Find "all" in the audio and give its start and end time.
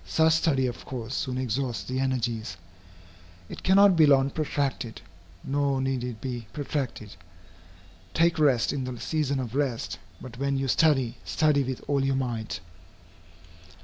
11.87-12.03